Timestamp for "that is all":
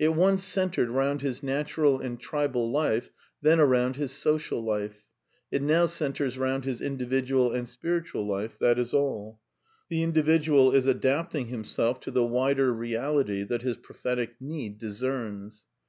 8.58-9.38